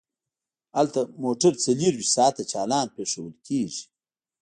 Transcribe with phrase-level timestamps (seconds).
[0.77, 3.83] هلته موټر څلور ویشت ساعته چالان پریښودل کیږي